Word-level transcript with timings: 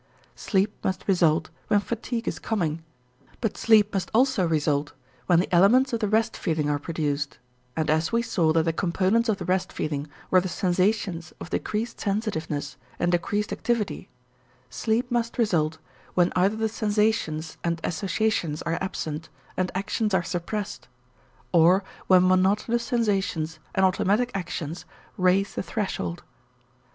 Sleep 0.35 0.73
must 0.83 1.07
result 1.07 1.51
when 1.67 1.79
fatigue 1.79 2.27
is 2.27 2.39
coming, 2.39 2.83
but 3.39 3.55
sleep 3.55 3.93
must 3.93 4.09
also 4.15 4.47
result 4.47 4.93
when 5.27 5.39
the 5.39 5.53
elements 5.53 5.93
of 5.93 5.99
the 5.99 6.07
rest 6.07 6.35
feeling 6.35 6.71
are 6.71 6.79
produced, 6.79 7.37
and 7.75 7.87
as 7.87 8.11
we 8.11 8.23
saw 8.23 8.51
that 8.53 8.63
the 8.63 8.73
components 8.73 9.29
of 9.29 9.37
the 9.37 9.45
rest 9.45 9.71
feeling 9.71 10.07
were 10.31 10.41
the 10.41 10.49
sensations 10.49 11.33
of 11.39 11.51
decreased 11.51 11.99
sensitiveness 11.99 12.77
and 12.97 13.11
decreased 13.11 13.51
activity, 13.53 14.09
sleep 14.71 15.11
must 15.11 15.37
result 15.37 15.77
when 16.15 16.33
either 16.35 16.55
the 16.55 16.67
sensations 16.67 17.59
and 17.63 17.79
associations 17.83 18.63
are 18.63 18.79
absent 18.81 19.29
and 19.55 19.69
actions 19.75 20.15
are 20.15 20.23
suppressed, 20.23 20.87
or 21.51 21.83
when 22.07 22.27
monotonous 22.27 22.83
sensations 22.83 23.59
and 23.75 23.85
automatic 23.85 24.31
actions 24.33 24.85
raise 25.15 25.53
the 25.53 25.61
threshold. 25.61 26.23